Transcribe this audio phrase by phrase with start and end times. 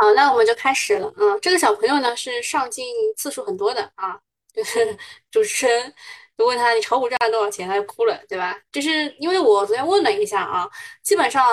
[0.00, 1.12] 好，那我们就开始了。
[1.16, 4.16] 嗯，这个小朋友呢是上镜次数很多的啊，
[4.54, 4.96] 就是
[5.28, 5.92] 主持人
[6.36, 8.56] 就问他你炒股赚了多少钱，他就哭了，对吧？
[8.70, 10.70] 就是因为我昨天问了一下啊，
[11.02, 11.44] 基本上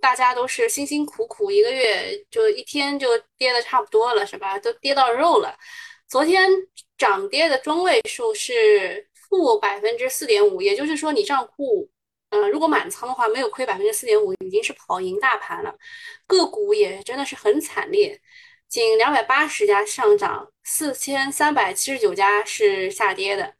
[0.00, 4.58] 大家都是辛辛苦苦一个月就一天就跌的差不多了，是吧？
[4.58, 5.54] 都跌到肉了。
[6.08, 6.48] 昨天
[6.96, 11.90] 涨跌的中位数是负百分之四点五，也就是说你账户。
[12.32, 15.76] 嗯，如果满仓的话，没有亏百分之四点五，已经是跑赢大盘了。
[16.26, 18.18] 个股也真的是很惨烈，
[18.68, 23.54] 仅两百八十家上涨，四千三百七十九家是下跌的。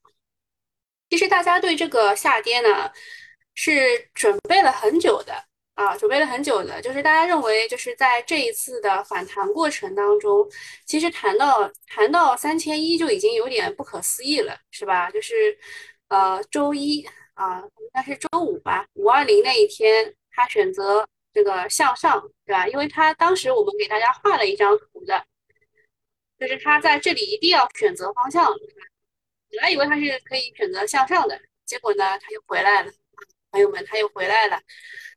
[1.11, 2.91] 其实大家对这个下跌呢，
[3.55, 5.35] 是准备了很久的
[5.75, 6.81] 啊，准备了很久的。
[6.81, 10.49] 就是大家认为，就是在这一次的反弹过程当中，
[10.87, 15.11] 其实谈到谈到三千一就已经有点不可思议了，是吧？
[15.11, 15.59] 就是
[16.09, 17.07] 呃，周一。
[17.35, 22.67] 啊，应该是周五吧，五二零那一天，他选择这个向上，对吧？
[22.67, 25.27] 因为他当时我们给大家画了一张图的，
[26.39, 28.47] 就是他在这里一定要选择方向。
[29.51, 32.91] 本来以为他是可以选择向上的，结果呢，他又回来了，
[33.51, 34.59] 朋友们，他又回来了。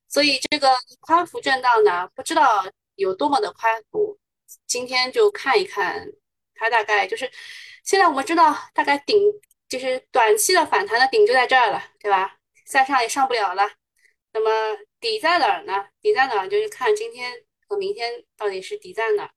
[0.09, 4.19] 所以这个宽幅震荡呢，不知道有多么的宽幅。
[4.67, 6.05] 今天就看一看，
[6.55, 7.31] 它大概就是
[7.85, 9.17] 现在我们知道大概顶。
[9.67, 12.34] 就是短期的反弹的顶就在这儿了，对吧？
[12.66, 13.69] 再上也上不了了。
[14.33, 15.88] 那么底在哪儿呢？
[16.02, 17.33] 底在哪儿就是看今天
[17.67, 19.31] 和明天到底是底在哪儿，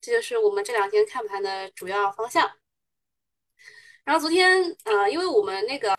[0.00, 2.50] 这就是我们这两天看盘的主要方向。
[4.04, 5.94] 然后昨天，呃，因为我们那个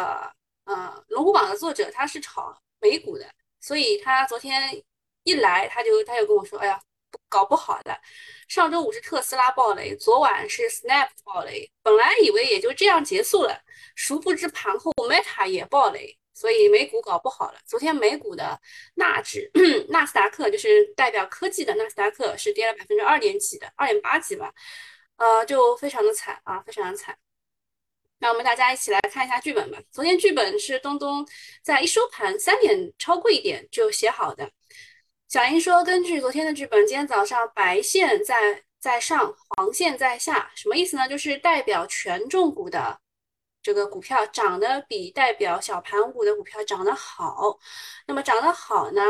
[0.65, 3.25] 呃龙虎榜的作者他是炒美股的，
[3.59, 4.83] 所以他昨天
[5.23, 6.81] 一来他就他就跟我说：“哎呀。”
[7.27, 7.97] 搞不好的，
[8.47, 11.69] 上周五是特斯拉暴雷，昨晚是 Snap 暴雷。
[11.83, 13.61] 本来以为也就这样结束了，
[13.95, 17.59] 殊不知盘后 Meta 也暴雷，所以美股搞不好了。
[17.67, 18.59] 昨天美股的
[18.95, 19.51] 纳指、
[19.89, 24.51] 纳斯达克就是代表科技的纳斯达克是跌了百分之二点几的，二点八几吧，
[25.17, 27.15] 呃，就非常的惨啊，非常的惨。
[28.17, 29.77] 那我们大家一起来看一下剧本吧。
[29.91, 31.23] 昨天剧本是东东
[31.61, 34.49] 在一收盘三点超过一点就写好的。
[35.27, 41.07] 小英说：“根据昨天的剧本，今天早上白线在在上，黄线在下，什么意思呢？
[41.07, 42.99] 就是代表权重股的
[43.61, 47.59] 这个股票涨得比代表小盘股的股票涨得好。
[48.07, 49.01] 那么涨得好呢？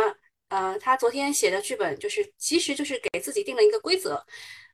[0.49, 4.25] 呃，他昨天写的剧本就是，其实就是给自己定了一个规则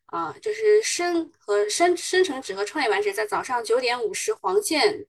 [0.08, 5.06] 啊，就是深和深深成指和创业板指在早上九点五十黄线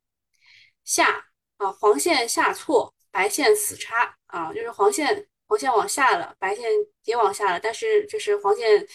[0.84, 1.24] 下
[1.56, 6.62] 啊，黄线下挫，白线死叉啊，就是黄线。”黄线往下了，白线
[7.04, 8.86] 也往下了，但是就是黄线，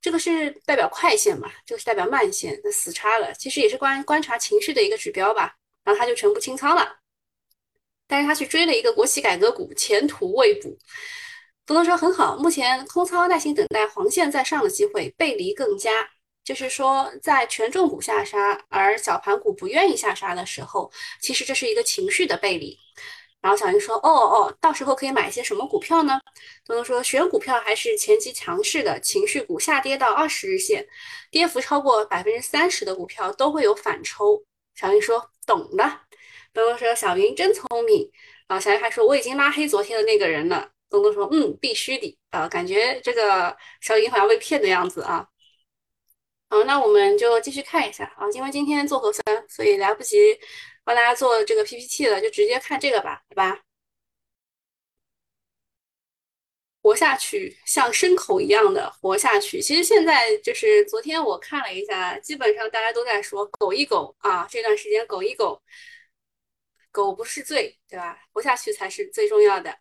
[0.00, 5.54] 这个是代表快线嘛，这个是代表慢线，那死叉了，其实也是观观察情绪的一个指标吧。
[5.82, 6.98] 然后他就全部清仓了，
[8.06, 10.76] 但是他去追了一个国企改革股，前途未卜。
[11.64, 15.90] 不能说很好，目前空仓耐心等待黄线再上的机会，背离更佳，
[16.44, 20.90] 就是说在权重股下杀，而小盘股不愿意下杀的时候，
[21.20, 22.78] 其实这是一个情绪的背离。
[23.40, 26.20] 然后小云说：“哦哦，到时候可以买一些什么股票呢？”
[26.66, 30.86] 东东说：“选股票还是前期强势的情绪股，下跌到二十日线，
[31.30, 34.44] 跌幅超过百分之三十的股票都会有反抽。”
[34.76, 36.02] 小云说：“懂了。”
[36.52, 38.10] 东东说：“小云真聪明。”
[38.48, 45.26] 啊，小云还说：“我已经拉黑昨天的那个人了。”东东说：“嗯，必须的。”啊，感觉这个小云好像被骗的样子啊。
[46.50, 50.18] 好，那我们就继续看一下啊，因为今天做核酸，所以来不及。
[50.84, 53.60] 帮大家做这个 PPT 了，就直接看这个吧，好吧？
[56.82, 59.60] 活下去，像牲口一样的活下去。
[59.60, 65.60] 其实现在就是昨天我看了一下，基本上大家都在说“苟一苟”啊，这段时间“苟一苟”，
[66.90, 68.18] 苟不是罪，对吧？
[68.32, 69.78] 活下去才是最重要的。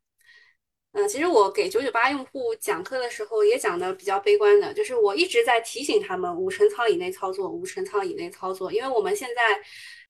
[0.91, 9.63] 嗯，其实我给九九八用户讲课的时候也讲的比较悲观的，就是我一直在提醒他们五成仓以内操作，五成仓以内操作，因为我们现在。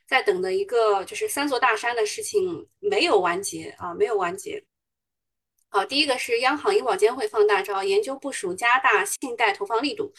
[0.09, 4.65] 在等的一个就是三座大山的事情没有完结啊，没有完结。
[5.69, 10.11] 好，第一个是央行、银保监会放大招，研究部署加大信贷投放力度。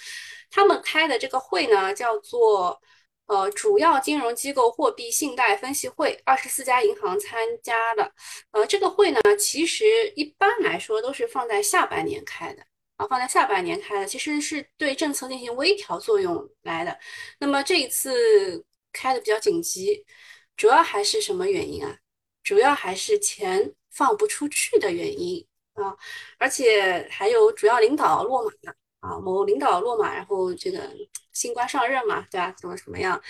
[0.48, 2.80] 他们开的这个会呢，叫做
[3.26, 8.12] 呃主要金融机构货币信贷分析会，二十四家银行参加了。
[8.52, 9.84] 呃，这个会呢，其实
[10.14, 12.62] 一般来说都是放在下半年开的
[12.94, 16.96] 啊，放在下半年开的，其实是对政策进行微调作用来的。
[17.40, 18.64] 那么这一次。
[18.92, 20.04] 开的比较紧急，
[20.56, 21.98] 主要还是什么原因啊？
[22.42, 25.96] 主要还是钱放不出去的原因啊，
[26.38, 30.90] 而且还有主要领导落马了啊，某领导落马，然后这个
[31.32, 32.54] 新官上任嘛，对吧？
[32.58, 33.22] 怎么怎么样？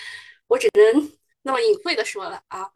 [0.46, 1.12] 我只能
[1.42, 2.70] 那么隐晦的说了啊。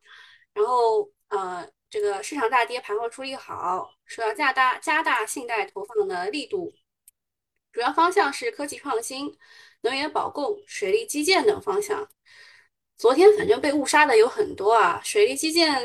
[0.52, 6.74] 然后呃，这个市场大跌，盘后出利好，说要加大加大信贷投放的力度。
[7.72, 9.36] 主要方向是科技创新、
[9.80, 12.08] 能源保供、水利基建等方向。
[12.96, 15.82] 昨天反正被误杀的有很多啊，水利基建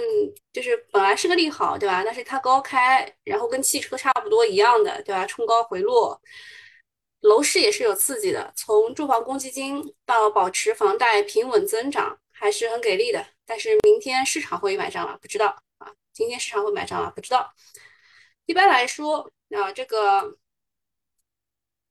[0.54, 2.04] 就是本来是个利好，对吧？
[2.04, 5.26] 但是它高开，然后跟汽车差不多一样的，对吧？
[5.26, 6.22] 冲高回落，
[7.22, 13.26] 楼市也是有刺激的，从住房公积金到保持房贷平稳增长，还是很给力的。
[13.46, 15.18] 但是明天市场会买账吗？
[15.22, 15.48] 不知道
[15.80, 15.92] 啊。
[16.14, 17.12] 今天市场会买账吗？
[17.16, 17.52] 不知道。
[18.46, 20.38] 一般来说啊，这个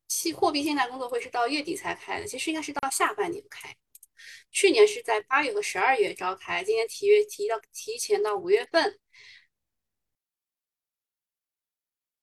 [0.06, 3.74] 期货币信贷工作会是到月底才开的，其实应该是到下半年开。
[4.50, 8.98] 去年是在八月和十二月召开，今年提月提到提前到五月份。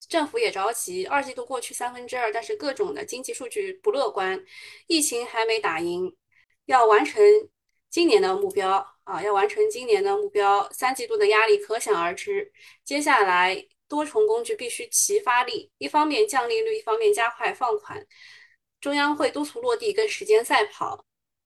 [0.08, 4.46] 政府也着急，二季度过去三分之二，但是各种的经济数据不乐观，
[4.88, 6.16] 疫情还没打赢，
[6.66, 7.22] 要完成
[7.90, 12.52] 今年的目标啊，要完成今年的目标，三季度的压力可想而知。
[12.84, 18.06] 接下来多重工具必须齐发力，一方面降利率，一方面加快放款，
[18.80, 21.04] 中央会督促落地，跟时间赛跑。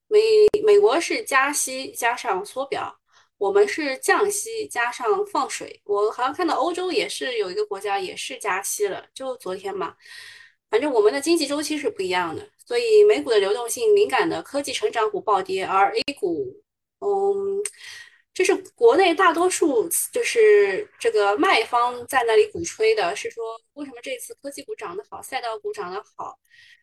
[0.10, 0.20] 美
[0.66, 2.94] 美国是加息加上缩表，
[3.38, 5.82] 我们是降息加上放水。
[5.86, 9.96] 我好像看到欧洲也是有一个国家也是加息了，就昨天嘛。
[10.70, 16.62] 反正我们的经济周期是不一样的，所以美股的流动性敏感的科技成长股暴跌，而 A 股，
[17.00, 17.64] 嗯，
[18.34, 26.38] 这是国内大多数就是这个卖方在那里鼓吹的，是说为什么这次科技股涨得好，赛道股涨得好，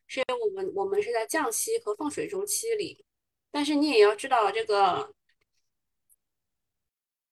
[0.09, 3.06] 是因为我们我们是在降息和放水周期里。
[3.57, 5.15] 但是你也要知道，这个，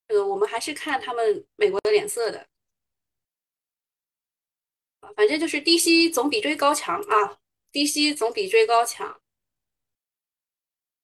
[0.07, 2.49] 呃我们还是看他们美国的脸色的，
[5.15, 7.39] 反正就是低息总比追高强啊，
[7.71, 9.21] 低息总比追高强。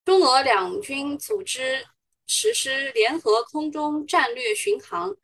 [0.06, 1.87] 中俄两军组织
[2.26, 5.14] 实施联合空中战略巡航，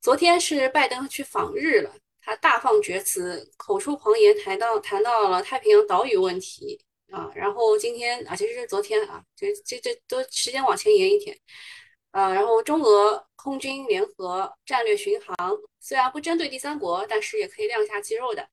[0.00, 6.84] 昨天是拜登去访日了，他大放厥词，口出狂言，谈到谈到了太平洋岛屿问题。
[7.12, 11.38] 啊，然后今天啊，其实是昨天啊，这这这都时间往前延一天，
[12.10, 15.36] 啊，然后中俄空军联合战略巡航，
[15.80, 18.48] 虽然不针对第三国，但是也可以亮下肌肉的。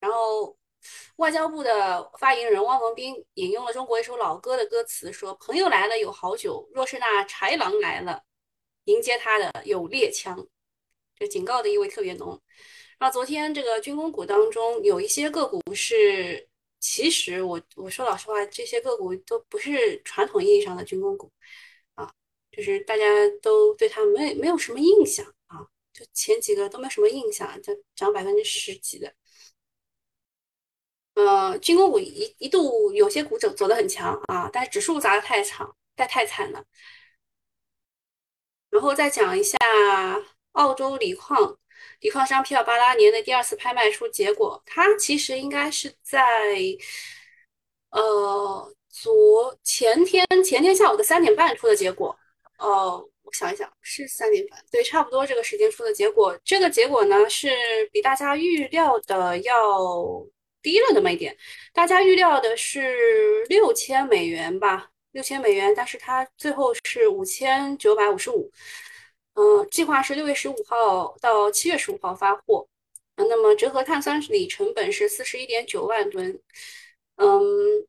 [0.00, 0.56] 然后
[1.16, 8.22] 外交部的发言人汪文斌引用了中国一首老歌的歌词，说：“朋友来了有好酒，若是那豺狼来了，
[8.84, 10.46] 迎接他的有猎枪。”
[11.18, 12.40] 这警告的意味特别浓。
[12.98, 16.48] 那昨天这个军工股当中有一些个股是，
[16.80, 21.30] 其实我我说老实话，这些个股都不是传统意义上的军工股，
[21.94, 22.10] 啊，
[22.50, 23.04] 就是大家
[23.42, 29.14] 都对它没没有什么印象啊，就前几个都没什么印象，就涨百分之十几的，
[31.14, 35.66] 呃，军工股一一度有些股走走得很强啊，但是指数砸得太惨，
[35.96, 36.64] 太太惨了。
[38.70, 39.58] 然后再讲一下
[40.52, 41.58] 澳洲锂矿。
[42.00, 46.20] 锂矿商 P288 年的第二次拍卖出结果，它其实应该是在，
[47.90, 52.16] 呃，昨前天前天下午的三点半出的结果。
[52.58, 56.38] 哦，我想一想，是三点半，对，差不多这个时间出的结果。
[56.44, 57.50] 这个结果呢，是
[57.92, 60.26] 比大家预料的要
[60.62, 61.36] 低了那么一点。
[61.72, 68.50] 大家预料的是六千美元吧，六千美元，但是它最后是五千九百五十五。
[69.36, 72.66] 嗯，计划是六月十五号到七月十五号发货。
[73.16, 76.40] 那么折合碳酸锂成本是四十一点九万吨。
[77.16, 77.40] 嗯，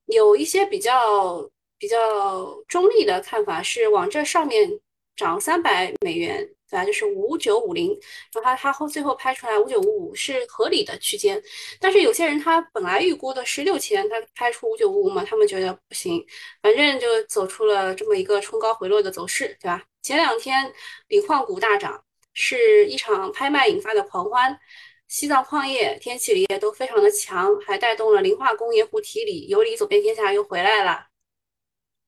[0.05, 4.79] 有一些比较比较中立的看法是往这上面
[5.15, 6.49] 涨三百美元。
[6.69, 6.83] 对吧？
[6.85, 7.89] 就是五九五零，
[8.33, 11.41] 然后他他后最后拍出来五九五五是合理的区间，
[11.79, 16.25] 但是有些人他本来预估的是六千，他拍出五九五五嘛，他们觉得不行，
[16.61, 19.83] 反正就走出了这么一个冲高回落的走势，对吧？
[20.01, 20.73] 前两天
[21.07, 24.59] 锂矿股大涨，是一场拍卖引发的狂欢，
[25.07, 31.07] 西藏矿业、天气锂业都非常的强，还带动了磷化工业、湖提锂、游锂走遍天下又回来了，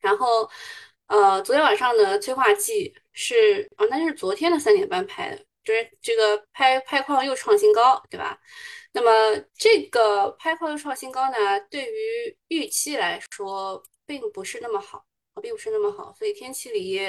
[0.01, 0.49] 然后。
[1.09, 8.39] 呃，昨天晚上的催化剂是啊，那就是昨天的三点半拍的，就是这个拍拍矿又创新高，对吧？
[8.91, 16.99] 那么这个拍矿又创新高呢，对于预期来说并不是那么好啊，并不是那么好，所以天气里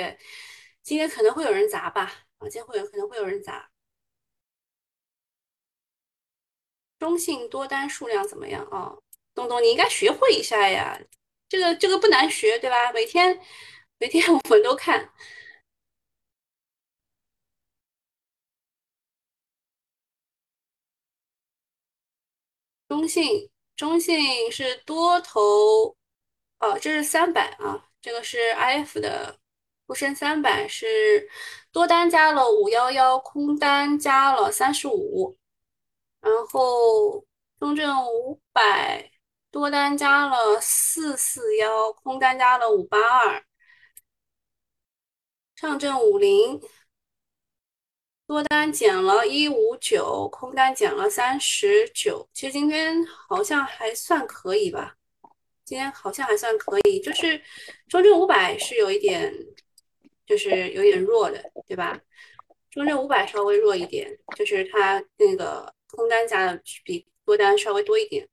[0.82, 2.04] 今天可能会有人砸吧，
[2.38, 3.70] 啊，今天会有可能会有人砸。
[6.98, 8.96] 中性多单数量怎么样啊？
[9.34, 10.98] 东东，你应该学会一下呀，
[11.50, 12.90] 这个这个不难学，对吧？
[12.92, 13.38] 每天。
[14.00, 15.12] 每天我们都看
[22.88, 25.96] 中性，中性是多头，
[26.58, 29.38] 哦，这是三百啊，这个是 IF 的
[29.86, 31.28] 沪深三百是
[31.70, 35.36] 多单加了五幺幺，空单加了三十五。
[36.20, 37.24] 然后
[37.58, 39.10] 中证五百
[39.50, 43.44] 多单加了四四幺，空单加了五八二，
[45.60, 46.58] 上证五零
[48.26, 52.26] 多单减了一五九，空单减了三十九。
[52.32, 54.96] 其实今天好像还算可以吧，
[55.66, 57.42] 今天好像还算可以，就是
[57.88, 59.34] 中证五百是有一点，
[60.24, 62.00] 就是有点弱的，对吧？
[62.70, 68.26] 中证五百稍微弱一点，就是它那个空单加的比多单稍微多一点。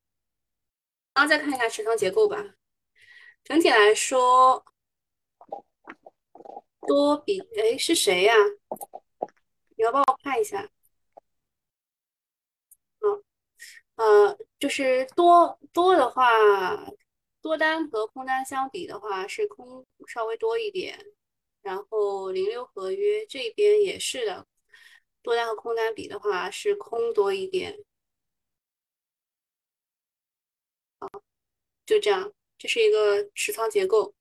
[1.14, 2.54] 然后再看一下持仓结构吧，
[3.44, 4.64] 整体来说
[6.88, 8.34] 多比哎是谁呀？
[9.75, 10.70] 你要帮我看一下。
[13.00, 13.24] 嗯
[13.96, 16.29] 呃，就是多多的话，
[17.41, 21.00] 多单和空单相比的话是空稍微多一点，
[21.62, 24.48] 然后零六合约这边也是的，
[25.22, 27.77] 多单和空单比的话是空多一点。
[31.00, 31.08] 好
[31.86, 34.13] 就这样，这是一个持仓结构。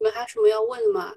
[0.00, 1.14] 你们还有什么要问的吗？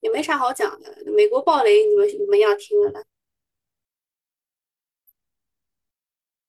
[0.00, 1.04] 也没啥好讲的。
[1.14, 3.04] 美国暴雷，你们你们要听的了。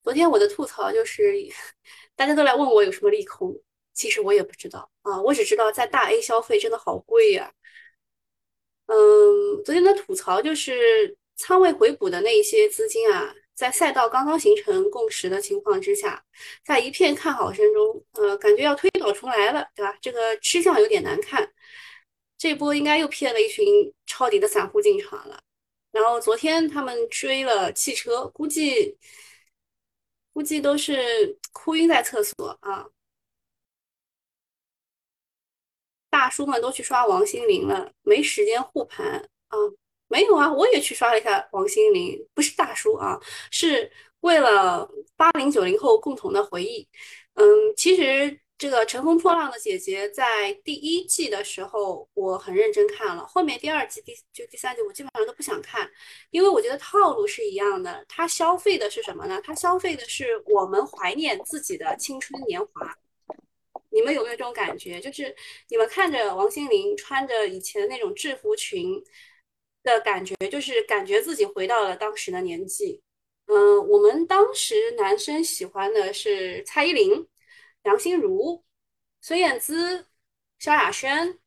[0.02, 1.22] 昨天我的吐槽就是，
[2.16, 3.60] 大家都来问我有什么利空，
[3.92, 7.52] 其实我也不知道啊，我只知道在大 A 消费真的好贵呀。
[8.86, 16.24] 嗯，昨天的吐槽就是仓位回补的那一些资金啊，在赛道刚刚形成共识的情况之下，
[16.64, 19.96] 在一片看好声中，呃，感觉要推倒重来了，对吧？
[20.00, 21.52] 这个吃相有点难看，
[22.38, 25.42] 这波应该又骗了一群抄底的散户进场了。
[25.92, 28.96] 然后昨天他们追了汽车，估计
[30.32, 32.86] 估计都是哭晕在厕所啊。
[36.08, 39.58] 大叔们都去刷王心凌了，没时间护盘啊？
[40.10, 43.18] 没有啊，我也去刷了一下王心凌，不是大叔啊，
[43.52, 43.90] 是
[44.20, 46.86] 为了八零九零后共同的回忆。
[47.34, 55.88] 嗯，其实这个乘风破浪的姐姐在第一季的时候我很认真看了，后面第二季、第就第三季我基本上都不想看，
[56.30, 58.04] 因为我觉得套路是一样的。
[58.08, 59.40] 它消费的是什么呢？
[59.44, 62.92] 它消费的是我们怀念自己的青春年华。
[63.92, 65.00] 你们有没有这种感觉？
[65.00, 65.34] 就是
[65.68, 69.02] 你们看着王心凌穿着以前的那种制服裙
[69.82, 73.02] 的感觉，就是感觉自己回到了当时的年纪。
[73.46, 77.26] 嗯，我们当时男生喜欢的是蔡依林、
[77.82, 78.64] 梁心如、
[79.20, 80.06] 孙燕姿、
[80.58, 81.38] 萧亚轩，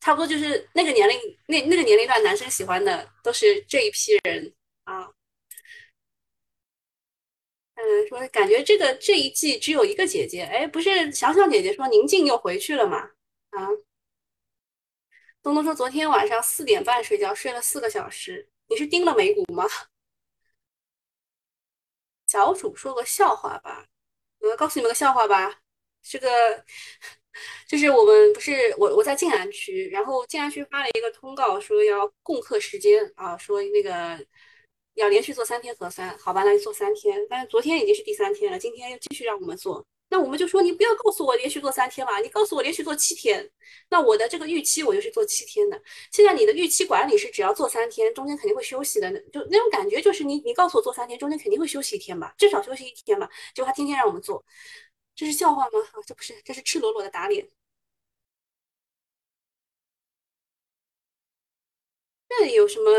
[0.00, 4.54] 差不多就是那个年龄那那个年龄段男生喜欢的都是这一批人
[4.84, 5.10] 啊。
[7.74, 13.10] 嗯，说感觉这个这一季只有一个姐姐，哎，不是小小姐姐说宁静又回去了吗？
[13.50, 13.68] 啊，
[15.42, 18.48] 东东说昨天晚上四点半睡觉，睡了四个小时。
[18.68, 19.64] 你是盯了美股吗？
[22.26, 23.86] 小主说个笑话吧，
[24.40, 25.60] 我要告诉你们个笑话吧。
[26.02, 26.28] 这个
[27.66, 34.24] 就是我们不是我我在静安区，然后静安区发了一个通告说要共克时间啊，说那个。
[34.94, 37.16] 要连续做三天核酸，好吧，那就做三天。
[37.30, 43.48] 但是昨天已经是第三天了，今天又继续让我们做，那我们就说你不要告诉我连续做三天嘛，你告诉我连续做七天。
[43.88, 45.80] 那我的这个预期我就是做七天的。
[46.12, 53.28] 现在你的预期管理是只要做三天，中间肯定会休息的，就那种感觉就是你你告诉我做三天，中间肯定会休息一天吧，至少休息一天吧。
[53.54, 54.44] 结果他天天让我们做，
[55.14, 55.78] 这是笑话吗？
[55.92, 57.48] 啊，这不是，这是赤裸裸的打脸。
[62.28, 62.90] 这里有什么？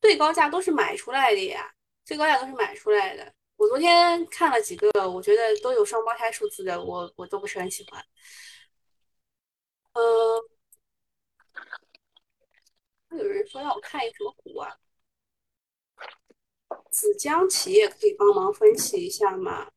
[0.00, 1.72] 最高价都是买出来的呀，
[2.04, 3.32] 最高价都是买出来的。
[3.62, 8.04] 我昨天看了几个，我觉得都有双胞胎数字的，我我都不是很喜欢。
[9.92, 10.44] 呃，
[13.16, 14.76] 有人说让我看一什么股啊？
[16.90, 19.70] 子江企业可以帮忙分析一下吗？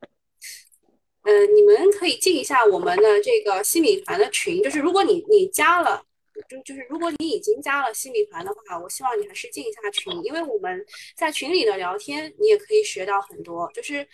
[1.22, 6.04] 呃，你们可以进一下我们的这个新米团的群，就是如果你你加了。
[6.48, 13.72] 就就是，如果你已经加了新米团的话，我希望你还是进一下群，因为我们在群里的聊天，你也可以学到很多。
[13.74, 14.08] 就是，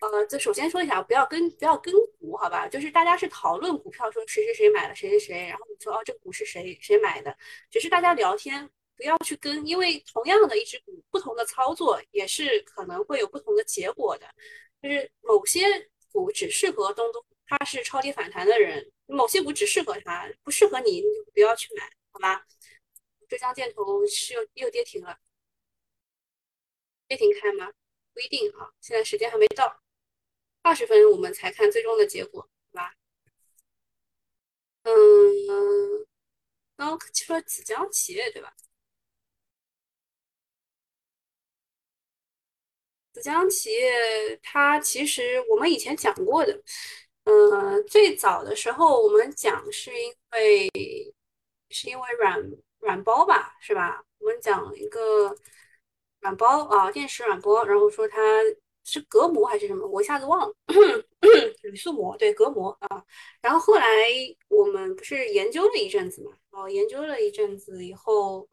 [0.00, 2.68] 呃，这首先说一下，不要跟不要跟股，好吧？
[2.68, 7.36] 就是大家是讨论股票，说谁谁谁买了谁谁谁，然后你说哦，这个股是谁谁买的，
[7.70, 14.26] 只是大家聊天，不要去跟，因为同样的一只股，不同的操作也是可能会有不同的结果的。
[14.82, 15.66] 就是某些
[16.12, 18.92] 股只适合东东，他是超跌反弹的人。
[19.06, 22.46] 某些股只适合它，不适合你，你就不要去买，好吧？
[23.28, 25.18] 浙江建投是又又跌停了，
[27.08, 27.72] 跌停开吗？
[28.12, 29.82] 不一定啊，现在时间还没到，
[30.62, 32.94] 二十分我们才看最终的结果，好吧？
[34.84, 36.06] 嗯，
[36.76, 38.54] 刚说子江企业对吧？
[43.12, 46.62] 子江企业它其实我们以前讲过的，
[47.26, 50.70] 嗯，最早的时候我们讲是因为
[51.70, 52.40] 是因为软
[52.78, 54.00] 软包吧，是吧？
[54.18, 55.34] 我们讲一个
[56.20, 58.20] 软包啊，电池软包，然后说它
[58.84, 60.54] 是隔膜还是什么，我一下子忘了，
[61.62, 63.04] 铝塑膜，对，隔膜啊。
[63.40, 63.84] 然后后来
[64.46, 68.48] 我们不是研究了一阵子嘛，然后研究了一阵子以后，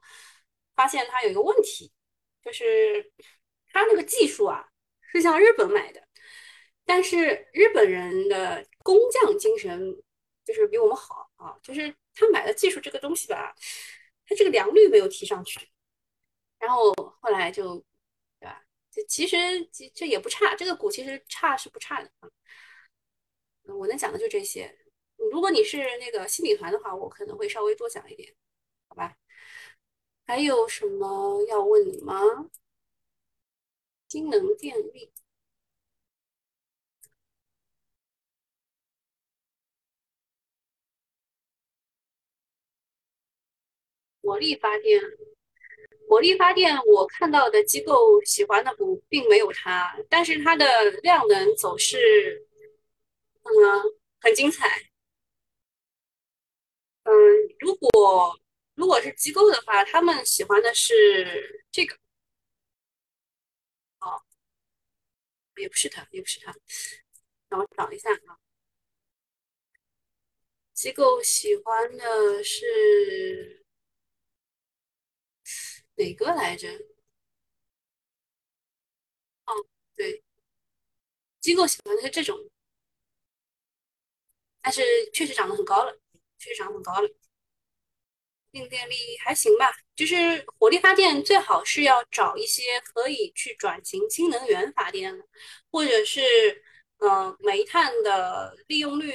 [0.75, 1.91] 发现它有一个问题，
[2.43, 3.11] 就是
[3.71, 4.67] 它那个技术啊
[5.11, 6.02] 是向日本买的，
[6.85, 10.01] 但是日本人的工匠精神
[10.43, 13.55] 就是比我们好啊，就是他买的技术这个东西吧，
[14.25, 15.59] 它这个良率没有提上去，
[16.59, 17.75] 然后后来就，
[18.39, 18.65] 对吧？
[18.91, 19.37] 这其实
[19.71, 22.29] 这这也不差，这个股其实差是不差的啊。
[23.75, 24.77] 我能讲的就这些。
[25.31, 28.35] 如果你是那个新米团的话，我可能会稍微多讲一点，
[28.89, 29.15] 好吧？
[30.25, 32.15] 还有什么要问你吗？
[34.07, 35.12] 金能电力、
[44.23, 45.01] 火力发电、
[46.07, 52.47] 火力发电，我看到的机构喜欢的股并没有它，但是它的量能走势，
[53.43, 53.51] 嗯，
[54.21, 54.89] 很精彩。
[57.03, 57.13] 嗯，
[57.59, 58.39] 如果
[58.75, 61.95] 如果是机构的话，他们喜欢的是这个，
[63.99, 64.23] 哦，
[65.57, 66.55] 也不是它，也不是它，
[67.49, 68.39] 让我找一下啊。
[70.73, 73.62] 机构喜欢的是
[75.95, 76.69] 哪个来着？
[79.45, 79.53] 哦，
[79.95, 80.23] 对，
[81.39, 82.37] 机构喜欢的是这种，
[84.61, 84.81] 但是
[85.13, 85.99] 确实涨得很高了，
[86.39, 87.09] 确实涨得很高了。
[88.51, 95.25] 净电力还行吧，就是火力发电最好是要找一些可以去转型新能源发电的，
[95.71, 96.21] 或者是
[96.97, 99.11] 呃煤炭的利用率，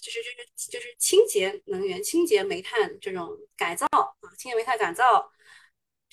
[0.00, 5.28] 就是就是就是清洁能源、清洁煤炭这种改造啊，清洁煤炭改造，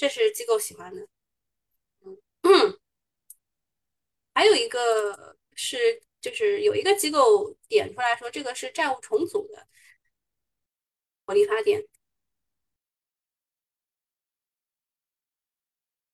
[0.02, 1.08] 这是机构喜欢的。
[2.42, 2.80] 嗯，
[4.34, 9.68] 还有一个是就是有一个机构点出来说，这个是债务重组的
[11.26, 11.88] 火力发电。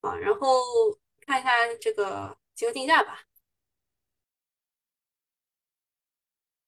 [0.01, 0.47] 啊，然后
[1.21, 3.23] 看一下这个集合定价吧。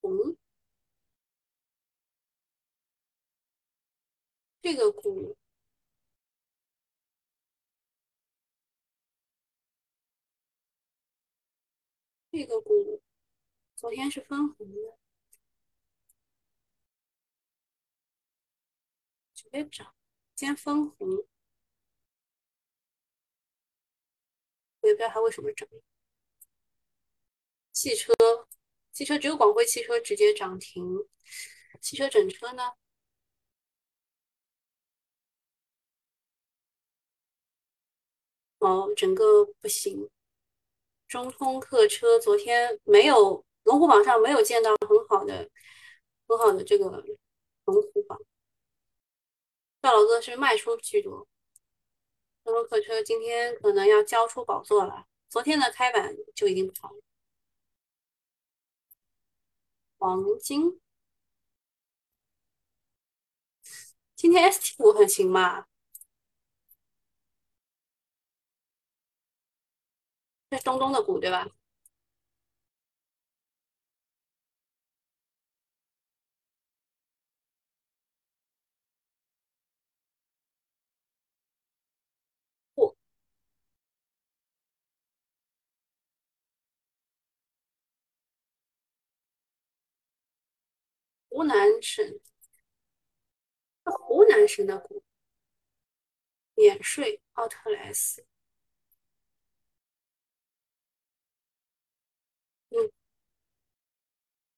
[0.01, 0.36] 嗯，
[4.62, 5.36] 这个股，
[12.32, 13.02] 这个股
[13.76, 14.98] 昨天是分红的，
[19.34, 19.96] 直接涨，
[20.36, 21.08] 今天分红，
[24.82, 25.68] 我也不知道它为什么涨。
[27.72, 28.13] 汽车，
[28.92, 30.84] 汽车只有广汇汽车直接涨停，
[31.82, 32.74] 汽车整车呢？
[38.60, 40.10] 哦，整个不行。
[41.10, 45.50] 中通客车昨天没有龙虎榜上没有见到很好的、
[46.28, 46.86] 很好的这个
[47.65, 48.17] 龙虎榜。
[49.82, 51.28] 赵老哥是卖出居多，
[52.43, 55.08] 中通客车今天可能要交出宝座了。
[55.28, 57.02] 昨天的开板就已经不好了。
[59.98, 60.80] 黄金，
[64.15, 65.65] 今天 ST 股很行嘛？
[70.52, 71.48] 是东东的股对吧？
[82.76, 82.96] 不，
[91.30, 92.20] 湖南省，
[94.08, 95.04] 湖南省的股
[96.56, 98.24] 免税，奥特莱斯。
[102.72, 102.90] 嗯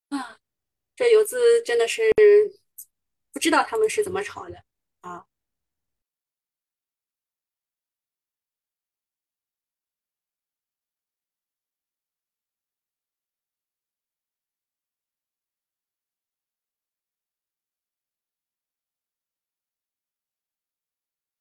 [0.09, 0.39] 啊，
[1.01, 2.03] 这游资真的是
[3.33, 4.63] 不知道他们是怎么炒的
[4.99, 5.25] 啊！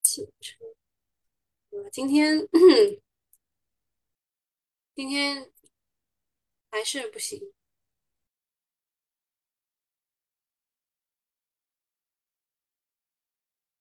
[0.00, 0.64] 汽车，
[1.70, 2.48] 呃，今天
[4.96, 5.50] 今天
[6.70, 7.52] 还是不行。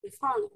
[0.10, 0.50] 回放的。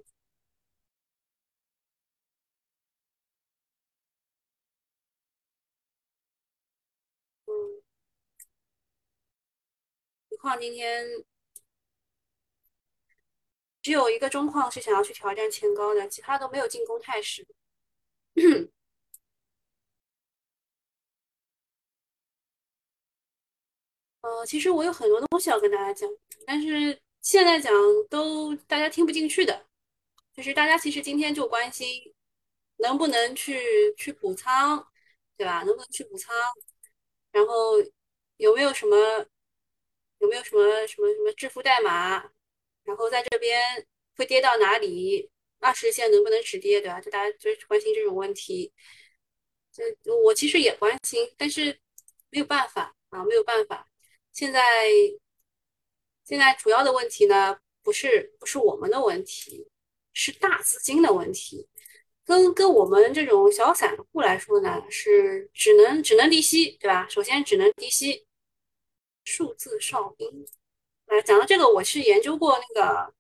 [7.45, 7.83] 嗯，
[10.29, 11.23] 回矿今天
[13.81, 17.45] 只有一个中矿是想要去挑战前高的，其他都没有进攻态势。
[24.21, 26.09] 呃，其实我有很多东西要跟大家讲，
[26.47, 27.73] 但是现在讲
[28.09, 29.65] 都大家听不进去的，
[30.33, 32.13] 就是大家其实今天就关心
[32.77, 34.85] 能不能去去补仓，
[35.37, 35.63] 对吧？
[35.63, 36.35] 能不能去补仓？
[37.31, 37.75] 然后
[38.37, 39.25] 有没有什么
[40.19, 42.29] 有没有什么什么什么致富代码？
[42.83, 45.29] 然后在这边会跌到哪里？
[45.59, 46.99] 二十线能不能止跌，对吧？
[46.99, 48.73] 就大家就是关心这种问题，
[49.71, 49.83] 这
[50.25, 51.79] 我其实也关心，但是
[52.29, 53.87] 没有办法啊，没有办法。
[54.33, 54.61] 现在
[56.25, 59.67] 现在主要的问题呢，不是不是我们的问题，
[60.13, 61.67] 是大资金的问题。
[62.23, 67.05] 跟跟我们这种小散户来说呢，是只能只能低吸，对吧？
[67.09, 68.25] 首先只能低吸
[69.25, 70.45] 数字哨兵。
[71.07, 73.13] 来讲到这个，我是研究过那个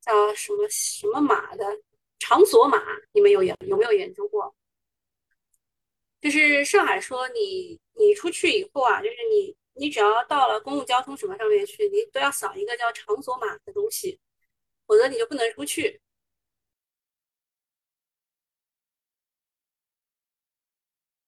[0.00, 1.64] 叫什么什么马的
[2.18, 4.52] 场所码，你们有研有没有研究过？
[6.20, 9.56] 就是上海说你你出去以后啊，就是你。
[9.74, 14.20] 你只要到了公共交通什么上面去，你都要扫一个叫场所码的东西，
[14.86, 16.00] 否则你就不能出去。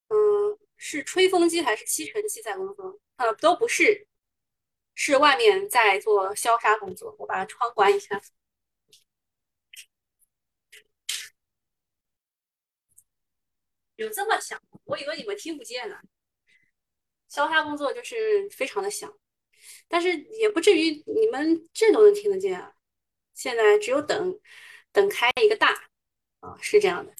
[0.09, 3.01] 嗯，是吹风机还是吸尘器在工作？
[3.17, 4.07] 呃，都不是，
[4.95, 7.15] 是外面在做消杀工作。
[7.19, 8.21] 我把窗关一下。
[13.97, 14.61] 有这么响？
[14.85, 16.01] 我以为你们听不见呢。
[17.35, 19.13] 消杀工作就是非常的响，
[19.89, 22.73] 但是也不至于你们这都能听得见啊。
[23.33, 24.39] 现在只有等
[24.93, 25.91] 等开一个大
[26.39, 27.13] 啊，是这样的。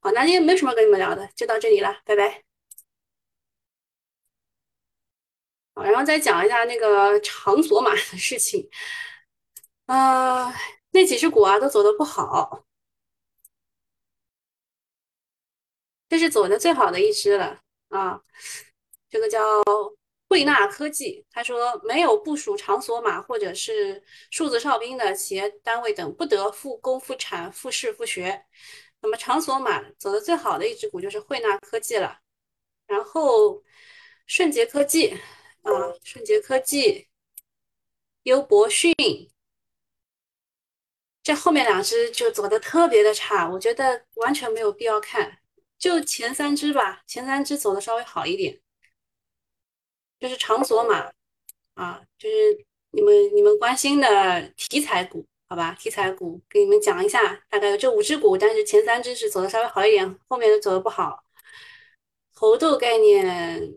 [0.00, 2.42] 好，那今天没什么跟你们聊的，就到这里了，拜拜。
[5.74, 8.66] 好，然后再讲一下那个场所码的事情。
[9.84, 10.54] 啊，
[10.92, 12.64] 那几只股啊都走的不好，
[16.08, 18.22] 这是走的最好的一只了啊。
[19.10, 19.40] 这个叫
[20.28, 28.44] 汇纳科技，他说没有部署场所码或者是数字哨兵的企业单位等不得复工复产复试复学。
[29.00, 32.20] 那么场所码走的最好的一只股就是汇纳科技了，
[32.86, 33.62] 然后
[34.26, 35.08] 顺捷科技
[35.62, 35.72] 啊，
[36.04, 37.08] 顺捷科技、
[38.24, 38.92] 优博讯，
[41.22, 45.38] 这后面两只就走的特别的差，我觉得完全没有必要看，
[45.78, 48.60] 就前三只吧，前三只走的稍微好一点。
[50.20, 51.10] 就是场所码
[51.74, 55.74] 啊，就是你们你们关心的题材股，好吧？
[55.80, 61.24] 题材股给你们讲一下，大概有这五只股，但是前三只是走的稍微好一点，后面的走的不好。
[62.34, 63.74] 猴豆概念，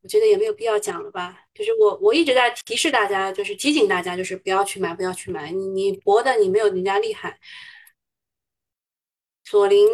[0.00, 1.44] 我觉得也没有必要讲了吧？
[1.52, 5.50] 就是我我一直在提示大家，就是提醒大家，就是不要去买，不要去买。
[5.50, 7.38] 你你博的你没有人家厉害。
[9.44, 9.86] 索林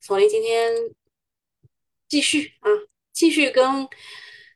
[0.00, 0.74] 索林今天
[2.08, 2.68] 继续啊，
[3.12, 3.88] 继续跟。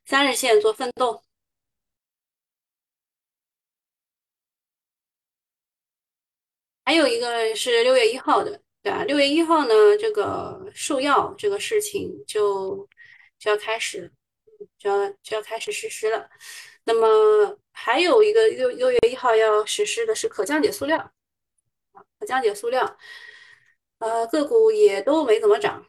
[0.04, 1.22] 三日线做奋斗，
[6.84, 9.04] 还有一个是六月一号的，对吧？
[9.04, 12.88] 六月一号呢，这个兽药这个事情就
[13.38, 14.12] 就要开始，
[14.78, 16.28] 就要就要开始实施了。
[16.84, 21.12] 那么还有一个六六月一号要实施的是可降解塑料，
[22.18, 22.98] 可降解塑料，
[23.98, 25.86] 呃，个股也都没怎么涨。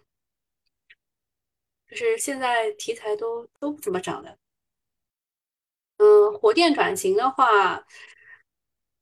[1.95, 4.37] 就是现在题材都都不怎么涨的，
[5.95, 7.75] 嗯，火电转型的话，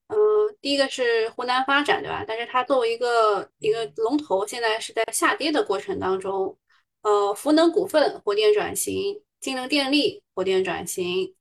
[0.10, 0.16] 嗯，
[0.62, 2.24] 第一个是湖南发展，对吧？
[2.28, 6.56] 但是它作为一个一个龙头，现在是在下跌的过程当中。
[7.02, 11.36] 呃，福能股份火电转型，金能电力火电转型，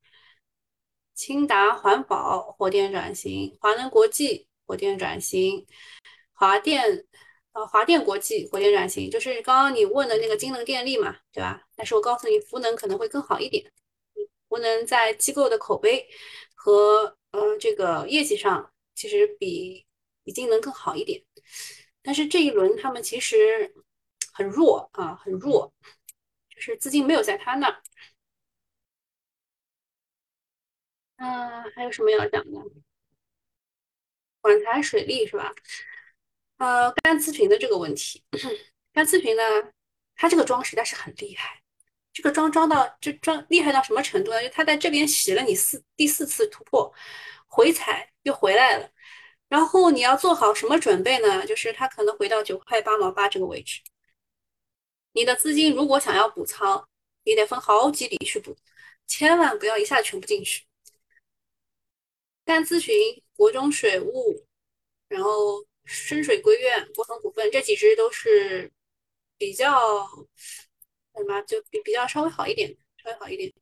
[1.14, 5.66] 清达环保火电转型，华能国际火电转型，
[6.32, 7.06] 华电。
[7.52, 11.62] 呃，华电国际火电转型就是刚刚你问的那个金能电力嘛，对吧？
[11.76, 13.70] 但是我告诉你，福能可能会更好一点。
[14.48, 16.08] 福能在机构的口碑
[16.54, 19.86] 和呃这个业绩上，其实比
[20.24, 21.22] 比京能更好一点。
[22.02, 23.74] 但是这一轮他们其实
[24.32, 25.72] 很弱啊，很弱，
[26.48, 27.82] 就是资金没有在他那儿。
[31.16, 32.60] 嗯，还有什么要讲的？
[34.40, 35.54] 管材水利是吧？
[36.62, 38.22] 呃，干咨询的这个问题，
[38.94, 39.42] 干咨询呢，
[40.14, 41.60] 它这个庄实在是很厉害，
[42.12, 44.40] 这个庄庄到这庄厉害到什么程度呢？
[44.40, 46.94] 就它在这边洗了你四第四次突破，
[47.48, 48.88] 回踩又回来了，
[49.48, 51.44] 然后你要做好什么准备呢？
[51.44, 53.80] 就是它可能回到九块八毛八这个位置，
[55.14, 56.86] 你的资金如果想要补仓，
[57.24, 58.56] 你得分好几笔去补，
[59.08, 60.64] 千万不要一下子全部进去。
[62.44, 62.94] 甘咨询、
[63.34, 64.46] 国中水务，
[65.08, 68.72] 然后深水归院、国恒股份这几只都是
[69.36, 70.06] 比较
[71.14, 73.52] 什么，就比比较稍微好一点，稍微好一点。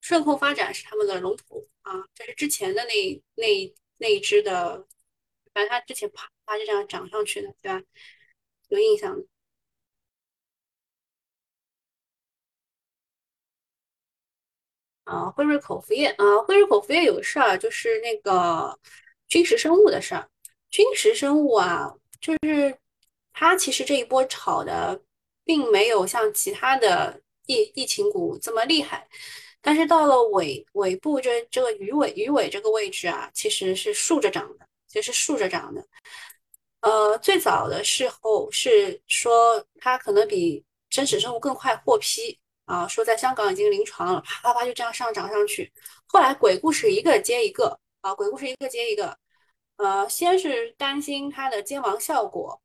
[0.00, 4.86] 顺控发展是他们的龙头啊，这是之前的那那那一只的，
[5.52, 7.82] 反正它之前啪啪就这样涨上去的，对吧？
[8.68, 9.26] 有印象的。
[15.04, 18.78] 啊，辉瑞口服液啊，辉瑞口服液有个事儿，就是那个
[19.28, 20.30] 君实生物的事儿。
[20.74, 22.76] 军实生物啊，就是
[23.32, 25.00] 它其实这一波炒的，
[25.44, 29.06] 并没有像其他的疫疫情股这么厉害。
[29.62, 35.86] 但是到了尾尾部这这个鱼尾鱼尾这个位置啊，其实是竖着涨的，其实是竖着涨的。
[36.80, 42.36] 呃，最早的时候是说它可能比真实生物更快获批。
[42.64, 45.72] 啊，说在香港已经临床了，啪啪啪就这样上涨上去。
[46.06, 49.16] 后来鬼故事一个接一个啊，鬼故事一个接一个。
[49.76, 52.60] 呃，先是担心它的肩膀效果，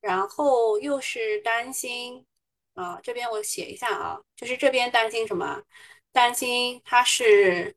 [0.00, 2.26] 然后又是担心
[2.74, 5.62] 啊，这边我写一下啊，就是这边担心什么？
[6.10, 7.76] 担心它是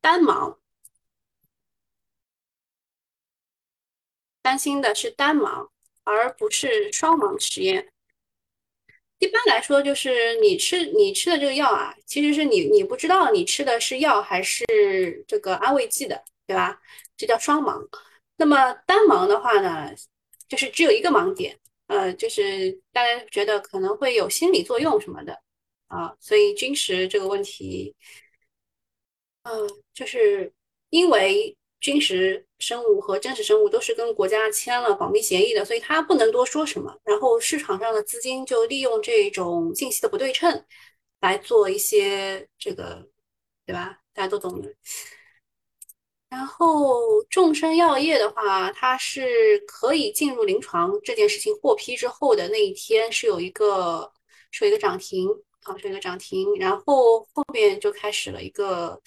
[0.00, 0.58] 单盲，
[4.42, 5.70] 担心的是单盲，
[6.02, 7.90] 而不是双盲实验。
[9.18, 16.80] 一般来说，就是你吃你吃的这个药啊，其实是你你不知道你吃的是药还是这个安慰剂的，对吧？
[17.16, 17.86] 这叫双盲。
[18.36, 19.90] 那么单盲的话呢，
[20.48, 25.40] 就是只有一个盲点，呃，就是大家觉得可能会有心理作用什么的
[25.88, 27.94] 啊，所以军实这个问题，
[29.42, 30.52] 嗯，就是
[30.90, 31.56] 因为。
[31.80, 36.98] 军实生物和真实生物都是跟国家签了保密协议的，所以他不能多说什么。
[37.04, 40.64] 然后市场上的资金就利用这种信息的不对称
[41.20, 43.06] 来做一些这个，
[43.66, 43.98] 对吧？
[44.14, 44.74] 大家都懂的。
[46.34, 54.12] 然后众生药业的话，它是可以进入临床这件事情获批之后的那一天是有一个
[54.50, 55.28] 是一个涨停
[55.62, 59.00] 啊，是一个涨停，然后后面就开始了一个。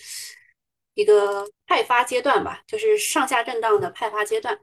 [0.93, 4.59] 一个派发阶段吧，就是上下震荡的派发阶段。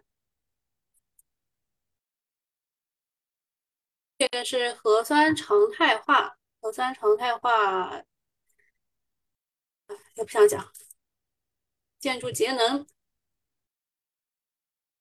[4.19, 8.03] 这个是核酸常态化，核酸常态化，
[10.17, 10.73] 也不想讲。
[12.05, 12.87] 建筑节能，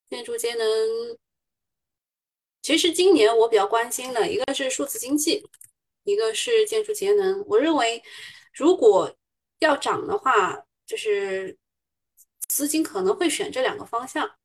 [0.06, 0.66] 建筑节能，
[2.62, 5.46] 其实今年我比较关心的一个是数字经济，
[6.06, 7.44] 一个是建筑节能。
[7.46, 8.02] 我认为，
[8.54, 9.14] 如果
[9.60, 11.58] 要涨的话，就是
[12.48, 14.38] 资金可能会选这两个方向，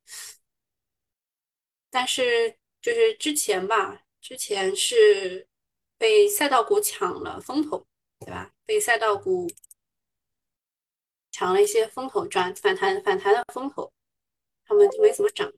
[1.91, 5.47] 但是就是之前吧，之前是
[5.97, 7.87] 被赛道股抢了风头，
[8.19, 8.53] 对吧？
[8.67, 9.49] 被赛道股
[11.39, 13.93] 抢了一些风头，转反弹反弹的风头，
[14.65, 15.53] 他们就没怎么涨。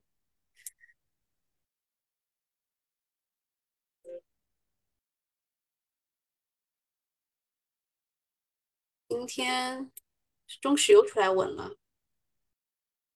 [9.08, 9.90] 今天。
[10.60, 11.76] 中石油出来稳了，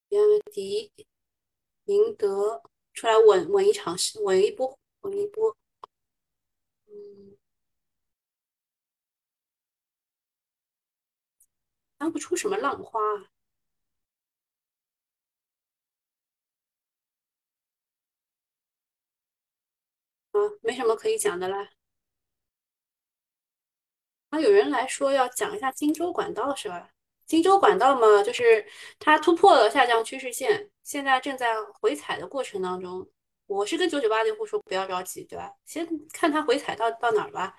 [0.08, 0.22] 比亚
[0.52, 0.92] 迪、
[1.84, 2.62] 宁德
[2.94, 5.54] 出来稳稳一场，稳一波，稳一波。
[12.04, 13.00] 看不出什么浪花
[20.32, 21.70] 啊，没什么可以讲的啦。
[24.30, 26.90] 啊，有人来说要讲一下荆州管道是吧？
[27.24, 28.66] 荆州管道嘛，就是
[28.98, 33.08] 它突破了下降趋势线，现在正在回踩的过程当中。
[33.46, 35.54] 我是跟九九八用户说不要着急，对吧？
[35.64, 37.56] 先看它回踩到到哪儿吧。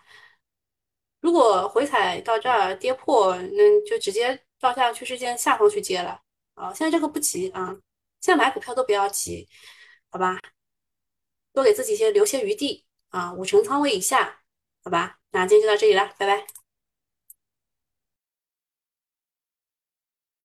[1.25, 6.21] 如果回踩到这儿跌破，那就直接到下降趋势线下方去接了。
[6.53, 7.75] 啊，现在这个不急啊，
[8.21, 9.49] 现在买股票都不要急，
[10.11, 10.39] 好吧？
[11.51, 14.41] 多给自己些留些余地啊，五成仓位以下，
[14.83, 15.17] 好吧？
[15.31, 16.64] 那今天就到这里了，拜拜。